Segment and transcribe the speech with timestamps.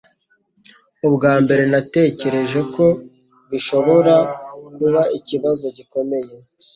[1.07, 2.85] Ubwa mbere natekereje ko
[3.49, 4.15] bishobora
[4.75, 6.33] kuba ikibazo gikomeye